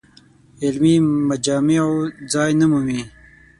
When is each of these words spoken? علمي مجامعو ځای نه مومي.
علمي 0.63 0.95
مجامعو 1.29 1.95
ځای 2.33 2.51
نه 2.59 2.65
مومي. 2.71 3.01